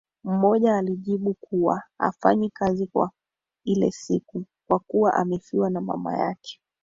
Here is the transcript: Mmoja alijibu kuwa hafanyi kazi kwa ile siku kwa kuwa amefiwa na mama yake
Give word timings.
Mmoja 0.23 0.77
alijibu 0.77 1.33
kuwa 1.33 1.83
hafanyi 1.97 2.49
kazi 2.49 2.87
kwa 2.87 3.11
ile 3.63 3.91
siku 3.91 4.45
kwa 4.67 4.79
kuwa 4.79 5.13
amefiwa 5.13 5.69
na 5.69 5.81
mama 5.81 6.17
yake 6.17 6.59